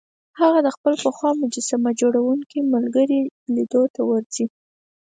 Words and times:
هغه 0.39 0.59
د 0.63 0.67
خپل 0.75 0.93
پخوا 1.03 1.29
مجسمه 1.41 1.91
جوړوونکي 2.01 2.59
ملګري 2.73 3.21
لیدو 3.55 3.83
ته 3.93 4.01
ورځي 4.09 4.45